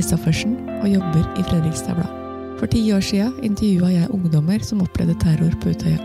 [0.00, 2.12] Christoffersen og jobber i Fredrikstad Blad.
[2.56, 5.98] For ti år siden intervjua jeg ungdommer som opplevde terror på Utøya.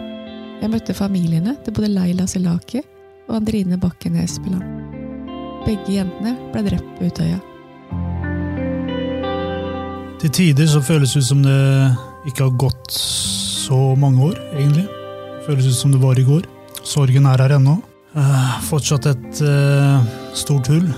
[0.60, 2.82] Jeg møtte familiene til både Leila Selaki
[3.29, 4.68] og Andrine Bakken Espeland.
[5.64, 7.39] Begge jentene ble drept på Utøya.
[10.20, 11.57] Til tider så føles det ut som det
[12.27, 14.89] ikke har gått så mange år, egentlig.
[15.47, 16.43] Føles ut som det var i går.
[16.83, 17.80] Sorgen er her ennå.
[18.16, 20.91] Eh, fortsatt et eh, stort hull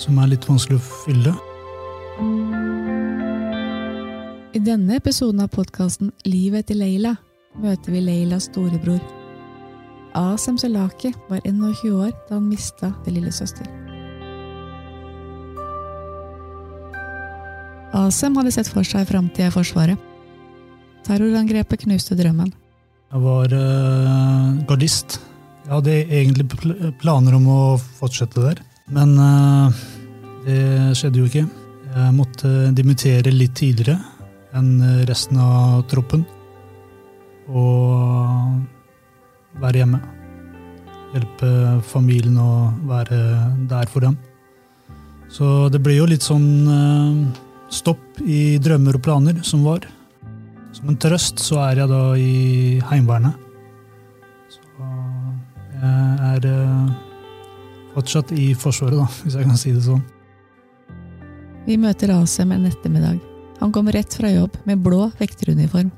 [0.00, 1.42] som er litt vanskelig å fylle.
[4.56, 7.10] I denne episoden av podkasten Livet til Leila
[7.60, 9.02] møter vi Leilas storebror.
[10.16, 13.68] Asem Selaki var 21 år da han mista det lillesøster.
[18.00, 20.00] Asem hadde sett for seg framtida i Forsvaret.
[21.04, 22.48] Terrorangrepet knuste drømmen.
[23.12, 25.20] Jeg var uh, gardist.
[25.66, 27.60] Jeg hadde egentlig pl planer om å
[28.00, 29.84] fortsette der, men uh,
[30.48, 31.46] det skjedde jo ikke.
[31.96, 33.96] Jeg måtte dimittere litt tidligere
[34.56, 36.26] enn resten av troppen.
[37.48, 38.58] Og
[39.62, 40.00] være hjemme.
[41.14, 41.50] Hjelpe
[41.88, 42.50] familien å
[42.88, 43.20] være
[43.70, 44.18] der for dem.
[45.32, 47.40] Så det ble jo litt sånn eh,
[47.72, 49.86] stopp i drømmer og planer som var.
[50.76, 52.34] Som en trøst så er jeg da i
[52.90, 53.40] Heimevernet.
[54.52, 54.90] Så
[55.80, 56.92] jeg er eh,
[57.96, 60.04] fortsatt i Forsvaret, da, hvis jeg kan si det sånn.
[61.66, 63.16] Vi møter Asem en ettermiddag.
[63.58, 65.88] Han kommer rett fra jobb med blå vekteruniform.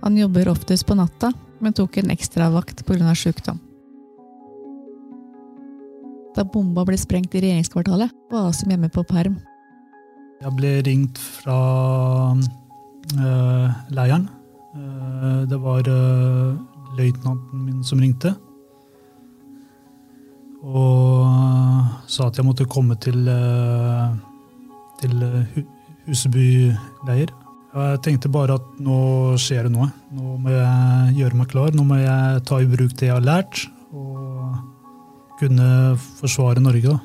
[0.00, 1.28] Han jobber oftest på natta,
[1.60, 3.14] men tok en ekstravakt pga.
[3.14, 3.58] sykdom.
[6.36, 9.36] Da bomba ble sprengt i regjeringskvartalet, var Asem hjemme på perm.
[10.40, 11.58] Jeg ble ringt fra
[12.36, 14.28] øh, leiren.
[14.76, 16.56] Eh, det var øh,
[16.96, 18.32] løytnanten min som ringte.
[20.62, 21.28] Og
[22.06, 24.16] sa at jeg måtte komme til, øh,
[25.00, 25.16] til
[25.54, 25.64] hu
[26.06, 26.70] Huseby
[27.08, 27.32] leir.
[27.76, 29.88] Jeg tenkte bare at nå skjer det noe.
[30.14, 31.74] Nå må jeg gjøre meg klar.
[31.74, 34.54] Nå må jeg ta i bruk det jeg har lært, og
[35.40, 35.66] kunne
[36.20, 36.94] forsvare Norge.
[36.94, 37.00] da.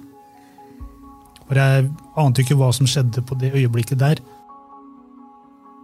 [1.48, 4.22] For jeg ante ikke hva som skjedde på det øyeblikket der.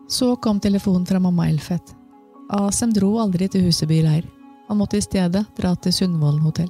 [0.07, 1.95] Så kom telefonen fra mamma Elfet.
[2.53, 4.29] Asem dro aldri til Huseby leir.
[4.69, 6.69] Han måtte i stedet dra til Sundvolden hotell.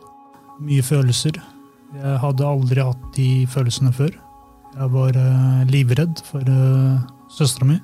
[0.63, 1.37] Mye følelser.
[1.93, 4.15] Jeg hadde aldri hatt de følelsene før.
[4.75, 7.00] Jeg var uh, livredd for uh,
[7.31, 7.78] søstera mi.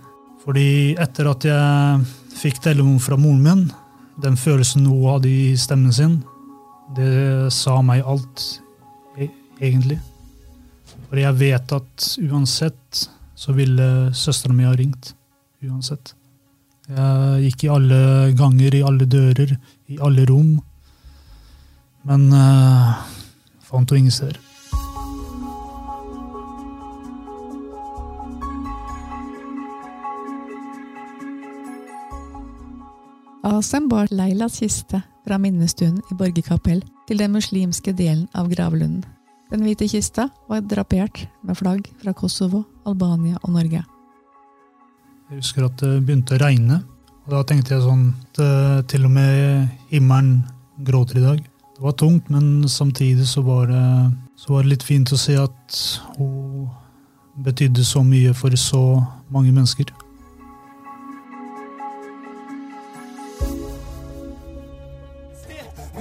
[0.43, 2.03] Fordi etter at jeg
[2.35, 3.63] fikk telefon fra moren min,
[4.23, 6.17] den følelsen hun hadde i stemmen sin,
[6.93, 8.43] det sa meg alt,
[9.17, 9.29] e
[9.61, 9.97] egentlig.
[11.07, 13.05] For jeg vet at uansett
[13.39, 15.13] så ville søstera mi ha ringt.
[15.63, 16.13] Uansett.
[16.91, 17.99] Jeg gikk i alle
[18.35, 19.55] ganger, i alle dører,
[19.87, 20.57] i alle rom.
[22.09, 22.99] Men uh,
[23.63, 24.52] fant henne ingen steder.
[33.43, 39.01] Asem bar Leilas kiste fra minnestuen i Borgerkapell til den muslimske delen av gravlunden.
[39.51, 43.81] Den hvite kista var drapert med flagg fra Kosovo, Albania og Norge.
[45.27, 46.79] Jeg husker at det begynte å regne,
[47.25, 50.45] og da tenkte jeg sånn at eh, til og med himmelen
[50.87, 51.43] gråter i dag.
[51.75, 53.83] Det var tungt, men samtidig så var det,
[54.39, 55.83] så var det litt fint å se at
[56.15, 56.71] hun
[57.43, 58.85] betydde så mye for så
[59.33, 59.91] mange mennesker.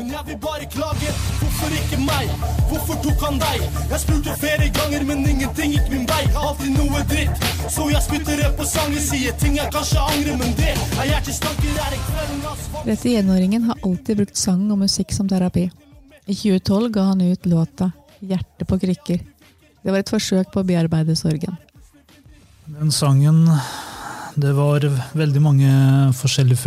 [0.03, 2.31] Men jeg vil bare klage, hvorfor ikke meg?
[2.67, 3.61] Hvorfor tok han deg?
[3.93, 6.25] Jeg spurte flere ganger, men ingenting gikk min vei.
[6.41, 8.99] Alltid noe dritt, så jeg spytter det på sangen.
[8.99, 11.77] Sier ting jeg kanskje angrer, men det er hjertestanker.
[11.85, 15.69] Er ikke kvelden asfalt 31-åringen har alltid brukt sang og musikk som terapi.
[16.27, 19.23] I 2012 ga han ut låta 'Hjerte på krykker'.
[19.85, 21.55] Det var et forsøk på å bearbeide sorgen.
[22.67, 23.47] Den sangen
[24.35, 24.81] Det var
[25.15, 25.71] veldig mange
[26.17, 26.59] forskjellige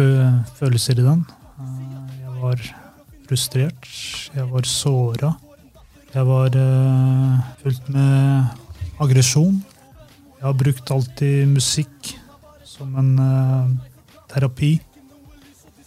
[0.56, 1.26] følelser i den.
[1.60, 2.85] Eh, Jeg var
[3.26, 3.88] frustrert.
[4.36, 5.34] Jeg var såra.
[6.14, 8.46] Jeg var uh, fullt med
[9.04, 9.58] aggresjon.
[10.38, 12.14] Jeg har brukt alltid musikk
[12.68, 13.74] som en uh,
[14.32, 14.78] terapi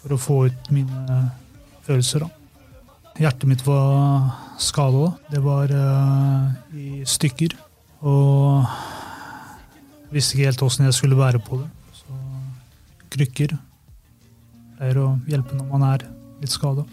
[0.00, 1.22] for å få ut mine
[1.86, 2.26] følelser.
[2.26, 2.74] Da.
[3.18, 4.28] Hjertet mitt var
[4.62, 5.14] skada.
[5.30, 7.56] Det var uh, i stykker.
[8.06, 8.66] Og
[10.12, 11.70] visste ikke helt åssen jeg skulle være på det.
[12.02, 12.20] Så
[13.14, 13.56] krykker
[14.78, 16.06] pleier å hjelpe når man er
[16.38, 16.84] litt skada.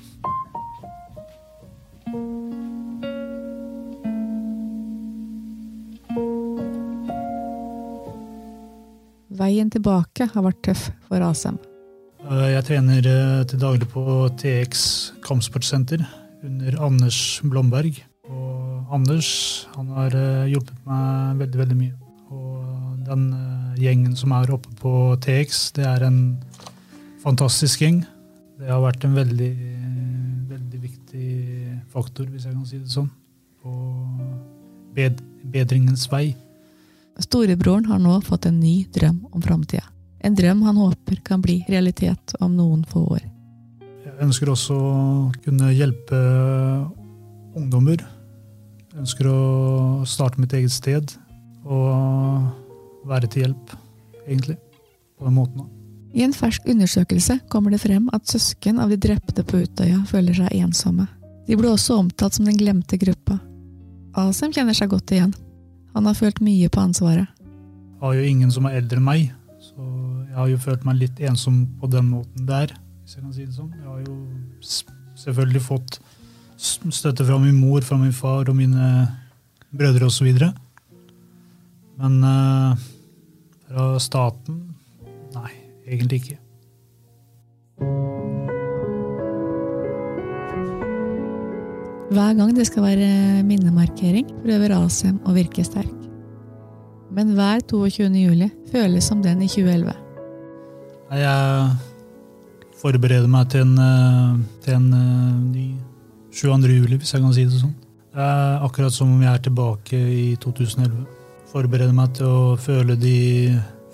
[9.45, 11.57] Veien tilbake har vært tøff for Asem.
[12.25, 14.01] Eh, Jeg trener eh, til daglig på
[14.41, 14.79] TX
[15.25, 16.01] kampsportsenter
[16.45, 17.99] under Anders Blomberg.
[18.25, 19.29] Og Anders
[19.75, 21.93] han har eh, hjulpet meg veldig veldig mye.
[22.33, 23.27] Og den
[23.77, 26.19] gjengen som er oppe på TX, det er en
[27.21, 28.01] fantastisk gjeng.
[28.57, 29.51] Det har vært en veldig,
[30.55, 31.29] veldig viktig
[31.93, 33.11] faktor, hvis jeg kan si det sånn,
[33.61, 33.77] på
[34.95, 36.31] bedringens vei.
[37.19, 39.83] Storebroren har nå fått en ny drøm om framtida.
[40.19, 43.23] En drøm han håper kan bli realitet om noen få år.
[44.05, 44.97] Jeg ønsker også å
[45.45, 46.19] kunne hjelpe
[47.55, 48.03] ungdommer.
[48.91, 49.39] Jeg ønsker å
[50.07, 51.15] starte mitt eget sted
[51.65, 53.75] og være til hjelp,
[54.25, 54.57] egentlig.
[55.15, 55.67] På den måten.
[56.15, 60.35] I en fersk undersøkelse kommer det frem at søsken av de drepte på Utøya føler
[60.37, 61.07] seg ensomme.
[61.45, 63.37] De ble også omtalt som den glemte gruppa.
[64.15, 65.35] Asem kjenner seg godt igjen.
[65.95, 67.27] Han har følt mye på ansvaret.
[67.39, 69.29] Jeg har jo ingen som er eldre enn meg,
[69.63, 69.85] så
[70.27, 73.45] jeg har jo følt meg litt ensom på den måten der, hvis jeg kan si
[73.47, 73.71] det sånn.
[73.79, 74.17] Jeg har jo
[75.23, 75.99] selvfølgelig fått
[76.59, 78.89] støtte fra min mor, fra min far og mine
[79.75, 80.27] brødre osv.
[81.95, 82.75] Men uh,
[83.69, 84.59] fra staten
[85.35, 85.51] nei,
[85.87, 86.41] egentlig ikke.
[92.05, 95.89] Hver gang det skal være minnemarkering, prøver Asem å virke sterk.
[97.09, 98.11] Men hver 22.
[98.13, 99.95] juli føles som den i 2011.
[101.17, 101.71] Jeg
[102.77, 105.65] forbereder meg til en, eh, til en eh, ny
[106.29, 106.75] 22.
[106.75, 107.73] juli, hvis jeg kan si det sånn.
[108.13, 111.07] Det er akkurat som om jeg er tilbake i 2011.
[111.49, 113.17] Forbereder meg til å føle de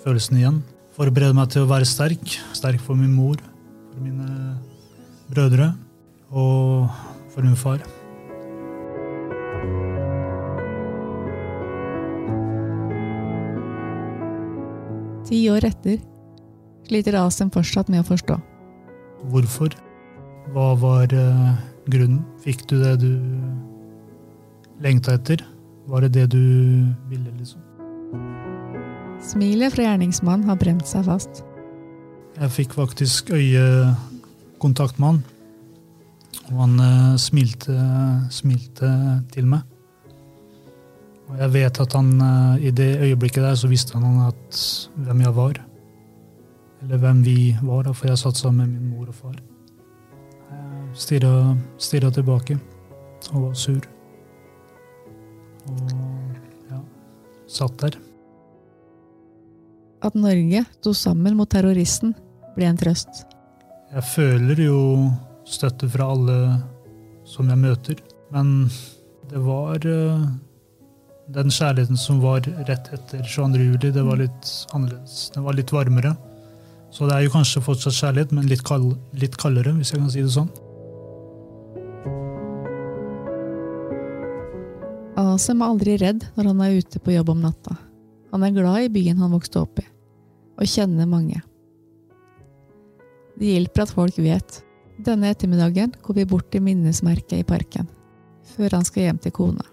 [0.04, 0.60] følelsene igjen.
[0.98, 2.36] Forbereder meg til å være sterk.
[2.52, 3.40] Sterk for min mor,
[3.88, 4.58] for mine
[5.32, 5.72] brødre
[6.28, 6.92] og
[7.32, 7.80] for min far.
[15.32, 15.96] Ti år etter
[16.84, 18.34] sliter Asem fortsatt med å forstå.
[19.32, 19.72] Hvorfor?
[20.52, 21.54] Hva var uh,
[21.88, 22.18] grunnen?
[22.44, 23.14] Fikk du det du
[24.84, 25.40] lengta etter?
[25.88, 26.44] Var det det du
[27.08, 27.64] ville, liksom?
[29.24, 31.40] Smilet fra gjerningsmannen har brent seg fast.
[32.36, 35.24] Jeg fikk faktisk øyekontakt med han.
[36.50, 37.78] Og han uh, smilte,
[38.36, 38.92] smilte
[39.32, 39.64] til meg.
[41.32, 44.58] Og jeg vet at han eh, i det øyeblikket der så visste han at
[45.00, 45.60] hvem jeg var.
[46.82, 49.40] Eller hvem vi var, for jeg satt sammen med min mor og far.
[50.92, 52.58] Stirra tilbake
[53.32, 53.80] og var sur.
[55.70, 55.92] Og
[56.68, 56.80] ja,
[57.48, 57.96] satt der.
[60.02, 62.12] At Norge sto sammen mot terroristen,
[62.58, 63.24] ble en trøst.
[63.94, 64.80] Jeg føler jo
[65.48, 66.38] støtte fra alle
[67.24, 68.02] som jeg møter,
[68.34, 68.66] men
[69.30, 70.26] det var eh,
[71.30, 73.62] den kjærligheten som var rett etter 22.
[73.62, 75.30] juli, det var litt annerledes.
[75.34, 76.16] Den var litt varmere.
[76.92, 80.10] Så det er jo kanskje fortsatt kjærlighet, men litt, kald, litt kaldere, hvis jeg kan
[80.12, 80.50] si det sånn.
[85.22, 87.78] Asem er aldri redd når han er ute på jobb om natta.
[88.32, 89.86] Han er glad i byen han vokste opp i,
[90.58, 91.40] og kjenner mange.
[93.40, 94.60] Det hjelper at folk vet.
[95.02, 97.88] Denne ettermiddagen går vi bort til minnesmerket i parken,
[98.54, 99.71] før han skal hjem til kona.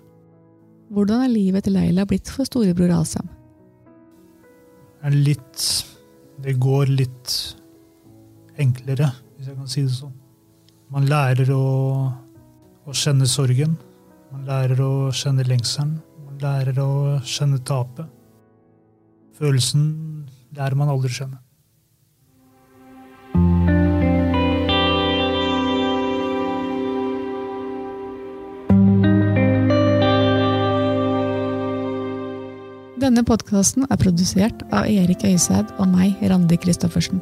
[0.89, 3.27] Hvordan er livet til Leila blitt for storebror Asam?
[5.13, 5.65] Litt
[6.43, 7.33] Det går litt
[8.59, 10.15] enklere, hvis jeg kan si det sånn.
[10.89, 11.65] Man lærer å,
[12.89, 13.75] å kjenne sorgen.
[14.31, 15.97] Man lærer å kjenne lengselen.
[16.25, 16.89] Man lærer å
[17.27, 18.07] kjenne tapet.
[19.37, 19.85] Følelsen
[20.57, 21.39] lærer man aldri å kjenne.
[33.09, 37.17] Denne podkasten er produsert av Erik Øysæd og meg, Randi Christoffersen.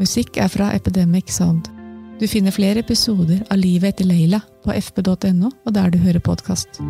[0.00, 1.68] Musikk er fra Epidemic Sound.
[2.16, 6.80] Du finner flere episoder av Livet etter Leila på fp.no og der du hører podkast.